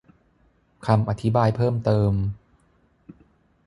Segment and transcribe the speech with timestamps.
[0.87, 2.13] คำอธิบายเพิ่มเติม